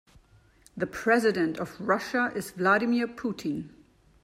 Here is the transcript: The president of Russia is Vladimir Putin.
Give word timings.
The 0.75 0.87
president 0.87 1.59
of 1.59 1.79
Russia 1.79 2.31
is 2.35 2.49
Vladimir 2.49 3.07
Putin. 3.07 3.69